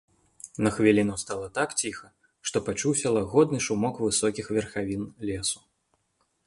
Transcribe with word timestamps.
На 0.67 0.69
хвіліну 0.77 1.17
стала 1.23 1.49
так 1.57 1.75
ціха, 1.83 2.09
што 2.51 2.57
пачуўся 2.69 3.07
лагодны 3.17 3.59
шумок 3.67 3.95
высокіх 4.07 4.45
верхавін 4.57 5.03
лесу. 5.31 5.59